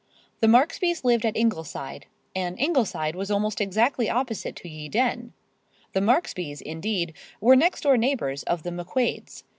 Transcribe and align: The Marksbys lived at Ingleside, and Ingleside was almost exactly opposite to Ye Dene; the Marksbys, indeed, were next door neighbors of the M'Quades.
The 0.39 0.47
Marksbys 0.47 1.03
lived 1.03 1.27
at 1.27 1.37
Ingleside, 1.37 2.07
and 2.35 2.57
Ingleside 2.59 3.15
was 3.15 3.29
almost 3.29 3.61
exactly 3.61 4.09
opposite 4.09 4.55
to 4.55 4.67
Ye 4.67 4.89
Dene; 4.89 5.31
the 5.93 5.99
Marksbys, 6.01 6.59
indeed, 6.59 7.13
were 7.39 7.55
next 7.55 7.81
door 7.81 7.97
neighbors 7.97 8.41
of 8.41 8.63
the 8.63 8.71
M'Quades. 8.71 9.43